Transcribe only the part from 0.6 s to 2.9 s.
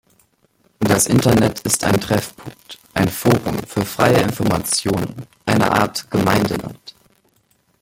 Das Internet ist ein Treffpunkt,